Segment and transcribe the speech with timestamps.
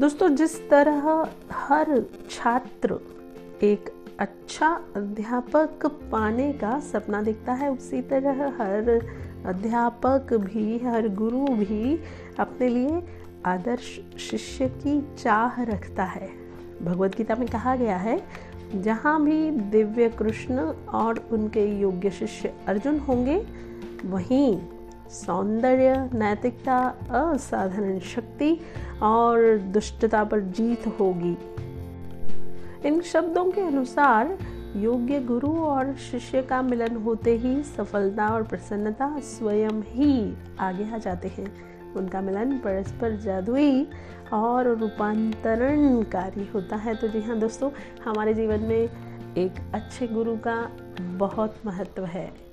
[0.00, 2.98] दोस्तों, जिस तरह हर छात्र
[3.62, 8.88] एक अच्छा अध्यापक पाने का सपना देखता है, उसी तरह हर
[9.46, 12.00] अध्यापक भी, हर गुरु भी
[12.38, 13.02] अपने लिए
[13.46, 14.00] आदर्श
[14.30, 16.30] शिष्य की चाह रखता है।
[16.82, 18.22] भगवत गीता में कहा गया है,
[18.74, 20.58] जहाँ भी दिव्य कृष्ण
[20.94, 23.46] और उनके योग्य शिष्य अर्जुन होंगे,
[24.04, 24.60] वहीं
[25.10, 26.78] सौंदर्य, नैतिकता,
[27.10, 28.60] असाधारण शक्ति
[29.02, 31.36] और दुष्टता पर जीत होगी।
[32.88, 34.38] इन शब्दों के अनुसार
[34.76, 40.98] योग्य गुरु और शिष्य का मिलन होते ही सफलता और प्रसन्नता स्वयं ही आगे आ
[40.98, 43.86] जाते हैं। उनका मिलन परस्पर जादुई
[44.32, 47.70] और रूपांतरणकारी होता है। तो जी हाँ दोस्तों,
[48.04, 48.88] हमारे जीवन में
[49.38, 52.49] एक अच्छे गुरु का बहुत महत्व है।